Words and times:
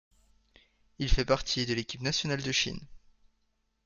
Il 0.97 1.09
fait 1.09 1.25
partie 1.25 1.67
de 1.67 1.75
l'équipe 1.75 2.01
nationale 2.01 2.41
de 2.41 2.51
Chine. 2.51 2.87